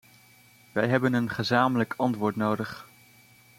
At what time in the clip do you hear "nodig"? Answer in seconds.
2.35-2.87